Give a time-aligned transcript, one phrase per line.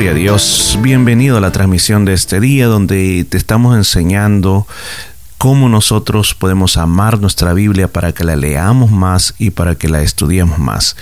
[0.00, 4.66] Gloria a Dios, bienvenido a la transmisión de este día donde te estamos enseñando
[5.36, 10.00] cómo nosotros podemos amar nuestra Biblia para que la leamos más y para que la
[10.00, 10.96] estudiemos más.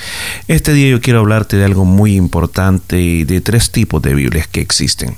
[0.48, 4.62] Este día yo quiero hablarte de algo muy importante, de tres tipos de Biblias que
[4.62, 5.14] existen.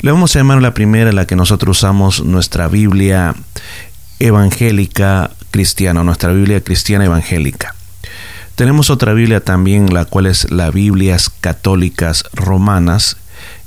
[0.00, 3.36] Le vamos a llamar la primera, la que nosotros usamos nuestra Biblia
[4.18, 7.76] evangélica cristiana, nuestra Biblia cristiana evangélica.
[8.60, 13.16] Tenemos otra Biblia también, la cual es la Biblias católicas romanas,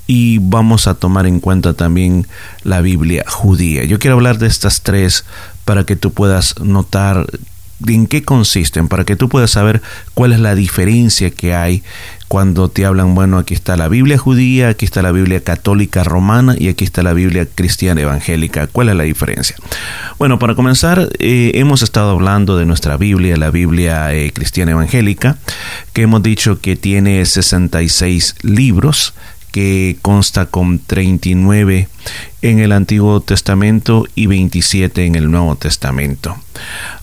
[0.05, 2.27] y vamos a tomar en cuenta también
[2.61, 3.85] la Biblia judía.
[3.85, 5.25] Yo quiero hablar de estas tres
[5.65, 7.25] para que tú puedas notar
[7.87, 9.81] en qué consisten, para que tú puedas saber
[10.13, 11.83] cuál es la diferencia que hay
[12.33, 16.55] cuando te hablan, bueno, aquí está la Biblia judía, aquí está la Biblia católica romana
[16.57, 18.65] y aquí está la Biblia cristiana evangélica.
[18.65, 19.55] ¿Cuál es la diferencia?
[20.17, 25.37] Bueno, para comenzar, eh, hemos estado hablando de nuestra Biblia, la Biblia eh, cristiana evangélica,
[25.93, 29.13] que hemos dicho que tiene 66 libros,
[29.53, 31.87] que consta con 39
[32.41, 36.35] en el Antiguo Testamento y 27 en el Nuevo Testamento.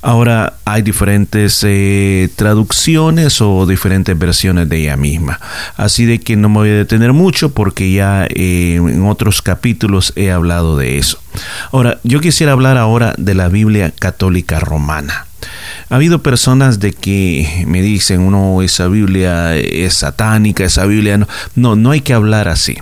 [0.02, 5.38] Ahora hay diferentes eh, traducciones o diferentes versiones de ella misma.
[5.76, 10.12] Así de que no me voy a detener mucho porque ya eh, en otros capítulos
[10.16, 11.22] he hablado de eso.
[11.70, 15.26] Ahora, yo quisiera hablar ahora de la Biblia católica romana.
[15.90, 21.26] Ha habido personas de que me dicen, uno, esa Biblia es satánica, esa Biblia no.
[21.56, 22.76] No, no hay que hablar así.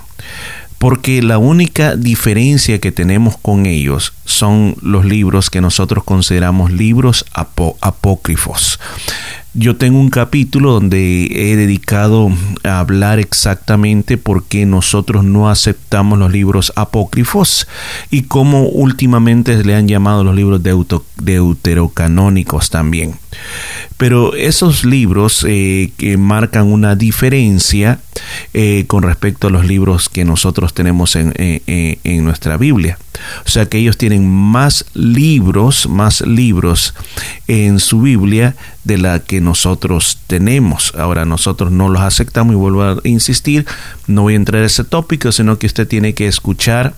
[0.79, 7.25] Porque la única diferencia que tenemos con ellos son los libros que nosotros consideramos libros
[7.33, 8.79] apócrifos.
[9.55, 12.31] Yo tengo un capítulo donde he dedicado
[12.62, 17.67] a hablar exactamente por qué nosotros no aceptamos los libros apócrifos
[18.11, 20.63] y cómo últimamente le han llamado los libros
[21.17, 23.19] deuterocanónicos también.
[23.99, 28.01] Pero esos libros eh, que marcan una diferencia
[28.55, 32.97] eh, con respecto a los libros que nosotros tenemos en, en, nuestra Biblia.
[33.45, 36.95] O sea que ellos tienen más libros, más libros
[37.48, 38.55] en su Biblia
[38.85, 40.95] de la que nosotros tenemos.
[40.97, 43.67] Ahora nosotros no los aceptamos y vuelvo a insistir,
[44.07, 46.95] no voy a entrar en ese tópico, sino que usted tiene que escuchar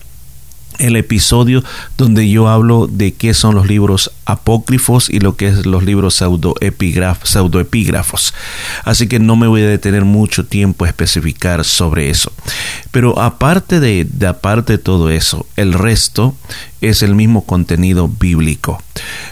[0.81, 1.63] el episodio
[1.97, 6.15] donde yo hablo de qué son los libros apócrifos y lo que es los libros
[6.15, 8.35] pseudoepígrafos.
[8.85, 12.33] Así que no me voy a detener mucho tiempo a especificar sobre eso.
[12.91, 16.35] Pero aparte de, de aparte de todo eso, el resto
[16.81, 18.83] es el mismo contenido bíblico.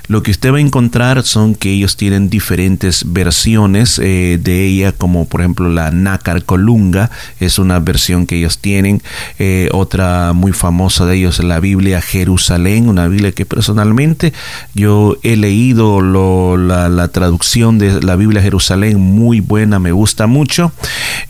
[0.08, 4.92] Lo que usted va a encontrar son que ellos tienen diferentes versiones eh, de ella,
[4.92, 9.02] como por ejemplo la Nácar Colunga, es una versión que ellos tienen.
[9.38, 14.32] Eh, otra muy famosa de ellos es la Biblia Jerusalén, una Biblia que personalmente
[14.74, 20.72] yo he leído la, traducción de la Biblia Jerusalén, muy buena, me gusta mucho.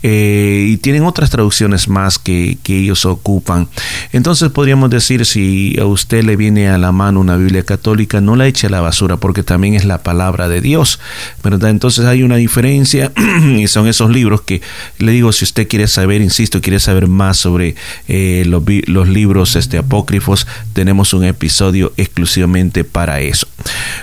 [0.01, 3.67] Eh, y tienen otras traducciones más que, que ellos ocupan.
[4.13, 8.35] Entonces podríamos decir si a usted le viene a la mano una Biblia católica, no
[8.35, 10.99] la eche a la basura porque también es la palabra de Dios.
[11.43, 11.69] ¿verdad?
[11.69, 13.11] Entonces hay una diferencia
[13.57, 14.61] y son esos libros que
[14.97, 17.75] le digo, si usted quiere saber, insisto, quiere saber más sobre
[18.07, 23.47] eh, los, los, libros este, apócrifos, tenemos un episodio exclusivamente para eso.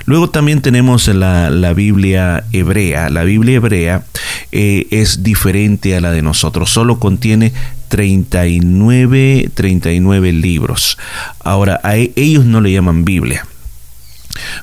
[0.04, 3.10] Luego también tenemos la, la Biblia hebrea.
[3.10, 4.04] La Biblia hebrea
[4.52, 7.52] eh, es diferente a la de nosotros, solo contiene
[7.88, 10.98] 39, 39 libros.
[11.40, 13.46] Ahora, a e, ellos no le llaman Biblia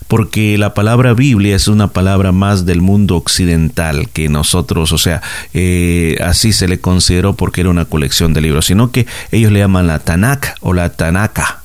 [0.08, 5.22] porque la palabra Biblia es una palabra más del mundo occidental que nosotros, o sea,
[5.54, 9.60] eh, así se le consideró porque era una colección de libros, sino que ellos le
[9.60, 11.63] llaman la Tanakh o la Tanaka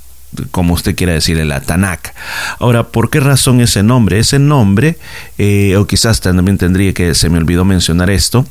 [0.50, 2.14] como usted quiera decirle, la Tanakh.
[2.58, 4.18] Ahora, ¿por qué razón ese nombre?
[4.18, 4.98] Ese nombre,
[5.38, 8.46] eh, o quizás también tendría que, se me olvidó mencionar esto,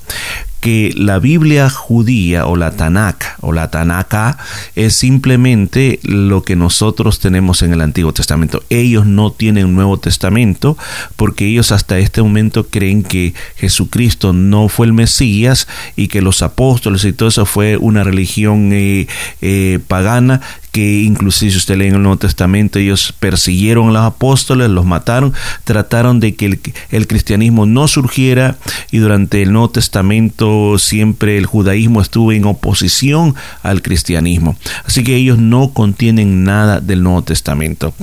[0.59, 4.37] que la Biblia judía o la Tanakh o la Tanaka
[4.75, 8.63] es simplemente lo que nosotros tenemos en el Antiguo Testamento.
[8.69, 10.77] Ellos no tienen un Nuevo Testamento
[11.15, 16.41] porque ellos hasta este momento creen que Jesucristo no fue el Mesías y que los
[16.41, 19.07] apóstoles y todo eso fue una religión eh,
[19.41, 20.41] eh, pagana
[20.77, 24.85] que inclusive si usted lee en el Nuevo Testamento, ellos persiguieron a los apóstoles, los
[24.85, 25.33] mataron,
[25.63, 26.59] trataron de que
[26.91, 28.57] el, cristianismo no surgiera
[28.91, 34.55] y durante el Nuevo Testamento siempre el judaísmo estuvo en oposición al cristianismo.
[34.85, 37.93] Así que ellos no contienen nada del Nuevo Testamento.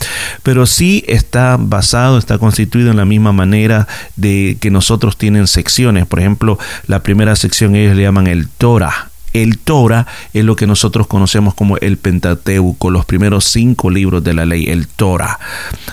[0.42, 6.06] Pero sí está basado, está constituido en la misma manera de que nosotros tienen secciones.
[6.06, 10.66] Por ejemplo, la primera sección ellos le llaman el Torah El Torah es lo que
[10.66, 15.38] nosotros conocemos como el Pentateuco, los primeros cinco libros de la ley, el Torah.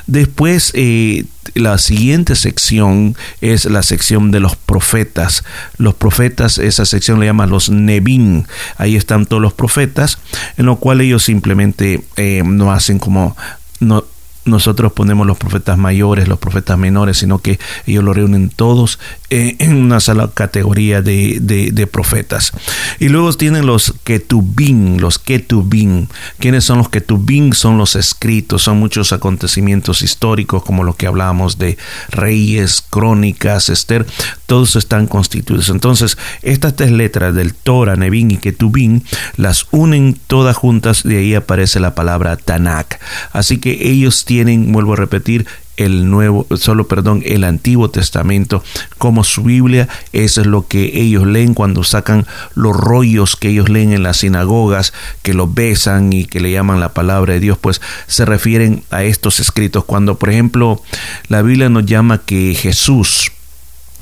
[0.07, 5.43] Después, eh, la siguiente sección es la sección de los profetas.
[5.77, 8.45] Los profetas, esa sección le llaman los Nevin.
[8.77, 10.19] Ahí están todos los profetas,
[10.55, 13.35] en lo cual ellos simplemente eh, no hacen como
[13.79, 14.05] no,
[14.45, 18.99] nosotros ponemos los profetas mayores, los profetas menores, sino que ellos lo reúnen todos
[19.31, 22.51] en una sola categoría de, de, profetas.
[22.99, 26.09] Y luego tienen los ketubín, los ketubín.
[26.37, 27.53] ¿Quiénes son los ketubín?
[27.53, 31.77] Son los escritos, son muchos acontecimientos históricos como lo que hablábamos de
[32.09, 34.05] reyes, crónicas, Esther,
[34.47, 35.69] todos están constituidos.
[35.69, 39.05] Entonces, estas tres letras del Torah, Nevin y Ketubín
[39.37, 42.99] las unen todas juntas, de ahí aparece la palabra Tanakh.
[43.31, 45.47] Así que ellos tienen, vuelvo a repetir,
[45.85, 48.63] el nuevo, solo perdón, el Antiguo Testamento
[48.97, 52.25] como su Biblia, eso es lo que ellos leen cuando sacan
[52.55, 56.79] los rollos que ellos leen en las sinagogas, que lo besan y que le llaman
[56.79, 59.85] la palabra de Dios, pues se refieren a estos escritos.
[59.85, 60.81] Cuando, por ejemplo,
[61.27, 63.31] la Biblia nos llama que Jesús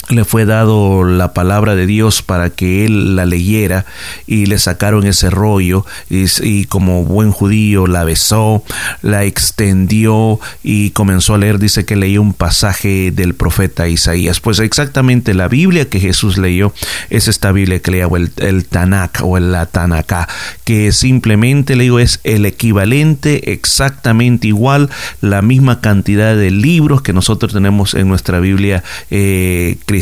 [0.09, 3.85] le fue dado la palabra de Dios para que él la leyera
[4.25, 8.63] y le sacaron ese rollo y, como buen judío la besó,
[9.03, 14.39] la extendió y comenzó a leer, dice que leyó un pasaje del profeta Isaías.
[14.39, 16.73] Pues exactamente la Biblia que Jesús leyó
[17.11, 20.27] es esta Biblia que le el, el Tanakh o el Tanakh,
[20.63, 24.89] que simplemente le digo es el equivalente exactamente igual,
[25.21, 29.98] la misma cantidad de libros que nosotros tenemos en nuestra Biblia eh, cristiana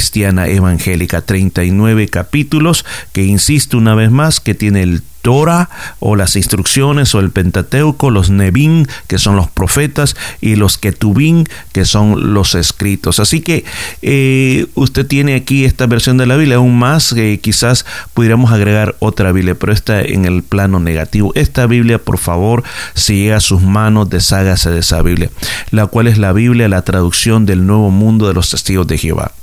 [0.48, 5.70] evangélica, 39 capítulos, que insisto una vez más que tiene el Torah
[6.00, 11.44] o las instrucciones o el Pentateuco, los Nevin, que son los profetas, y los Ketubín,
[11.74, 13.20] que son los escritos.
[13.20, 13.66] Así que
[14.02, 18.96] eh, usted tiene aquí esta versión de la Biblia, aún más, eh, quizás pudiéramos agregar
[19.00, 21.34] otra Biblia, pero está en el plano negativo.
[21.36, 22.64] Esta Biblia, por favor,
[22.94, 25.30] si llega a sus manos, deshágase de esa Biblia,
[25.72, 29.34] la cual es la Biblia, la traducción del nuevo mundo de los testigos de Jehová.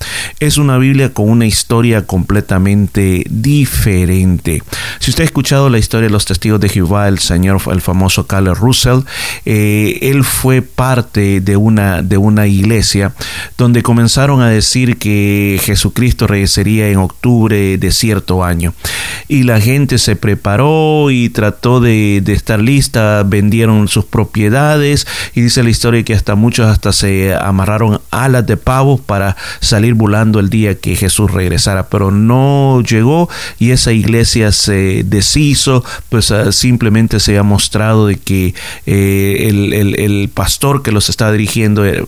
[0.41, 4.63] Es una Biblia con una historia completamente diferente.
[4.99, 8.29] Si usted ha escuchado la historia de los testigos de Jehová, el señor, el famoso
[8.29, 9.01] Carl Russell,
[9.45, 13.13] eh, él fue parte de una, de una iglesia
[13.59, 18.73] donde comenzaron a decir que Jesucristo regresaría en octubre de cierto año.
[19.27, 25.09] Y la gente se preparó y trató de, de estar lista, vendieron sus propiedades.
[25.35, 29.95] Y dice la historia que hasta muchos hasta se amarraron alas de pavos para salir
[29.95, 33.29] volando el día que Jesús regresara, pero no llegó
[33.59, 35.54] y esa iglesia se deshizo
[36.09, 38.55] pues ah, simplemente se ha mostrado de que
[38.87, 42.05] eh, el, el, pastor que los está dirigiendo eh,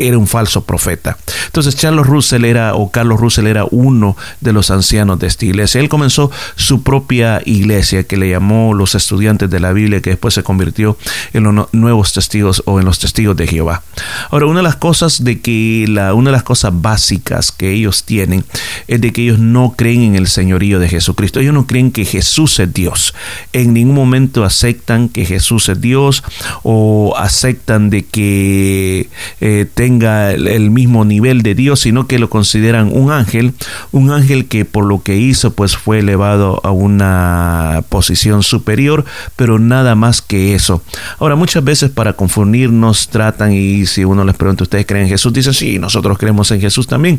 [0.00, 1.16] era un falso profeta.
[1.46, 5.80] Entonces Charles Russell era, o Carlos Russell era uno de los ancianos de esta iglesia.
[5.80, 10.34] Él comenzó su propia iglesia que le llamó los estudiantes de la Biblia, que después
[10.34, 10.96] se convirtió
[11.32, 13.82] en los nuevos testigos o en los testigos de Jehová.
[14.30, 18.04] Ahora, una de las cosas de que la, una de las cosas básicas que ellos
[18.04, 18.44] tienen
[18.88, 21.40] es de que ellos no creen en el señorío de Jesucristo.
[21.40, 23.14] Ellos no creen que Jesús es Dios.
[23.52, 26.22] En ningún momento aceptan que Jesús es Dios
[26.62, 29.08] o aceptan de que
[29.40, 33.54] eh, tenga el mismo nivel de Dios, sino que lo consideran un ángel,
[33.90, 39.04] un ángel que por lo que hizo pues fue elevado a una posición superior,
[39.34, 40.80] pero nada más que eso.
[41.18, 45.32] Ahora, muchas veces para confundirnos tratan y si uno les pregunta, ¿ustedes creen en Jesús?
[45.32, 47.18] Dicen, sí, nosotros creemos en Jesús también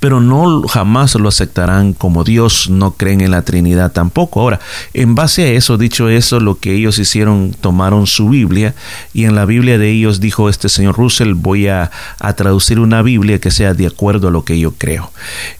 [0.00, 4.40] pero no jamás lo aceptarán como Dios, no creen en la Trinidad tampoco.
[4.40, 4.60] Ahora,
[4.94, 8.74] en base a eso, dicho eso, lo que ellos hicieron, tomaron su Biblia
[9.12, 11.90] y en la Biblia de ellos dijo este señor Russell, voy a,
[12.36, 15.12] traducir una Biblia que sea de acuerdo a lo que yo creo.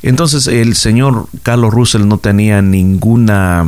[0.02, 3.66] Entonces, el señor Carlos Russell no tenía ninguna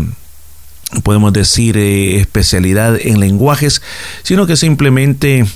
[1.03, 3.83] podemos decir, eh, especialidad en lenguajes,
[4.23, 5.47] sino que simplemente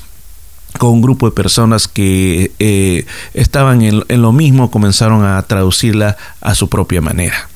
[0.78, 6.54] con un grupo de personas que eh, estaban en, lo mismo, comenzaron a traducirla a
[6.54, 7.48] su propia manera.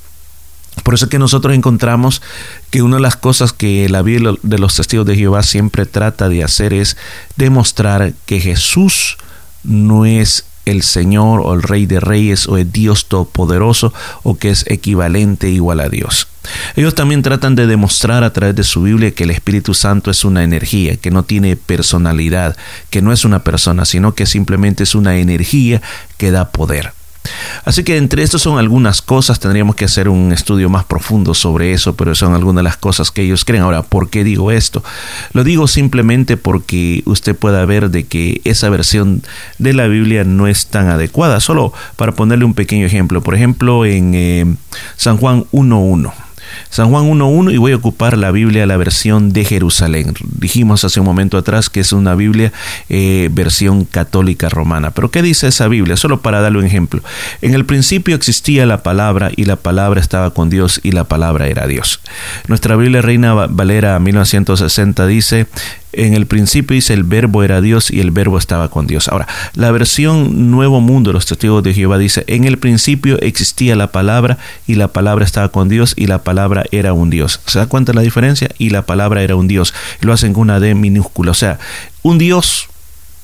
[0.83, 2.23] Por eso es que nosotros encontramos
[2.71, 6.29] que una de las cosas que la Biblia de los testigos de Jehová siempre trata
[6.29, 6.97] de hacer es
[7.37, 9.17] demostrar que Jesús
[9.65, 14.51] no es el Señor o el Rey de Reyes o el Dios Todopoderoso o que
[14.51, 16.29] es equivalente igual a Dios.
[16.77, 20.25] Ellos también tratan de demostrar a través de su Biblia que el Espíritu Santo es
[20.25, 22.57] una energía, que no tiene personalidad,
[22.91, 25.83] que no es una persona, sino que simplemente es una energía
[26.19, 26.93] que da poder.
[27.65, 31.73] Así que entre estos son algunas cosas, tendríamos que hacer un estudio más profundo sobre
[31.73, 33.63] eso, pero son algunas de las cosas que ellos creen.
[33.63, 34.83] Ahora, ¿por qué digo esto?
[35.33, 39.23] Lo digo simplemente porque usted pueda ver de que esa versión
[39.59, 41.41] de la Biblia no es tan adecuada.
[41.41, 44.57] Solo para ponerle un pequeño ejemplo, por ejemplo en eh,
[44.97, 46.26] San Juan 1.1.
[46.71, 50.15] San Juan 1.1 y voy a ocupar la Biblia, la versión de Jerusalén.
[50.39, 52.53] Dijimos hace un momento atrás que es una Biblia
[52.89, 54.91] eh, versión católica romana.
[54.91, 55.97] Pero ¿qué dice esa Biblia?
[55.97, 57.03] Solo para darle un ejemplo.
[57.43, 61.49] En el principio existía la palabra y la palabra estaba con Dios y la palabra
[61.49, 62.01] era Dios.
[62.49, 65.47] Nuestra Biblia Reina Valera 1960 dice,
[65.97, 69.09] en el principio dice el verbo era Dios y el verbo estaba con Dios.
[69.09, 73.77] Ahora, la versión Nuevo Mundo de los Testigos de Jehová dice, en el principio existía
[73.77, 77.41] la palabra y la palabra estaba con Dios y la palabra era un Dios.
[77.47, 78.49] ¿Se da cuenta la diferencia?
[78.59, 79.75] Y la palabra era un Dios.
[80.01, 81.33] Lo hacen con una D minúscula.
[81.33, 81.59] O sea,
[82.03, 82.69] un Dios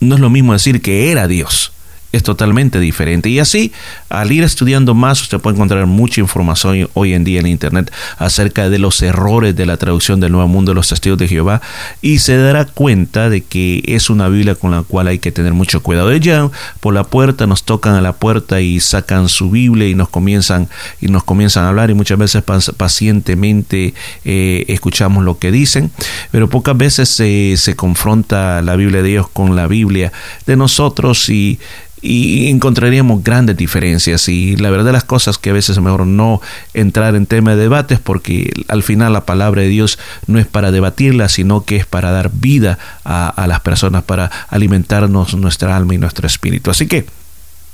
[0.01, 1.73] no es lo mismo decir que era Dios
[2.13, 3.31] es totalmente diferente.
[3.31, 3.73] Y así,
[4.11, 8.69] al ir estudiando más, usted puede encontrar mucha información hoy en día en Internet acerca
[8.69, 11.63] de los errores de la traducción del Nuevo Mundo de los Testigos de Jehová
[12.03, 15.55] y se dará cuenta de que es una Biblia con la cual hay que tener
[15.55, 16.13] mucho cuidado.
[16.13, 16.51] Ya
[16.81, 20.69] por la puerta nos tocan a la puerta y sacan su Biblia y nos comienzan
[21.01, 22.43] y nos comienzan a hablar y muchas veces
[22.77, 25.91] pacientemente eh, escuchamos lo que dicen,
[26.31, 30.13] pero pocas veces se confronta la Biblia de Dios con la Biblia
[30.47, 31.59] de nosotros y
[32.03, 34.29] y encontraríamos grandes diferencias.
[34.29, 36.41] Y la verdad de las cosas que a veces es mejor no
[36.75, 40.73] entrar en tema de debates porque al final la palabra de Dios no es para
[40.73, 45.95] debatirla sino que es para dar vida a, a las personas para alimentarnos nuestra alma
[45.95, 46.71] y nuestro espíritu.
[46.71, 47.07] Así que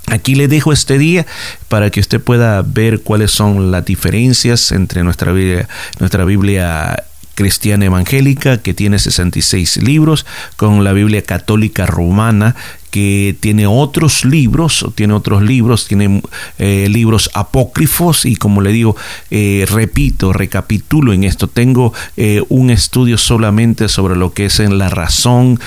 [0.07, 1.27] Aquí le dejo este día
[1.67, 5.67] para que usted pueda ver cuáles son las diferencias entre nuestra Biblia,
[5.99, 7.03] nuestra Biblia
[7.39, 10.25] cristiana evangélica que tiene 66 libros
[10.57, 12.55] con la Biblia católica romana
[12.89, 16.21] que tiene otros libros, tiene otros libros, tiene
[16.57, 18.95] eh, libros apócrifos y como le digo,
[19.31, 24.77] eh, repito, recapitulo en esto, tengo eh, un estudio solamente sobre lo que es en
[24.77, 25.59] la razón,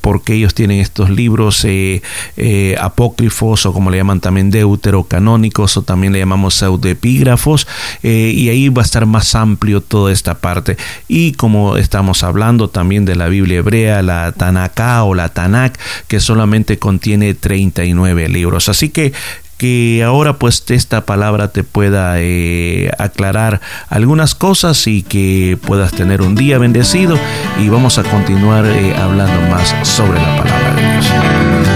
[0.00, 1.66] porque ellos tienen estos libros
[2.78, 7.66] apócrifos o como le llaman también deuterocanónicos o también le llamamos pseudoepígrafos
[8.02, 10.76] y ahí va a estar más amplio toda esta parte.
[11.08, 15.78] Y como estamos hablando también de la Biblia hebrea, la Tanakh o la Tanakh,
[16.12, 18.68] que solamente contiene 39 libros.
[18.68, 19.14] Así que
[19.56, 26.20] que ahora pues esta palabra te pueda eh, aclarar algunas cosas y que puedas tener
[26.20, 27.16] un día bendecido
[27.58, 31.71] y vamos a continuar eh, hablando más sobre la palabra de Dios.